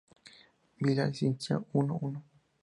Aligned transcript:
Bilal 0.79 1.09
insistía, 1.09 1.61
"Uno, 1.73 1.99
uno! 2.01 2.23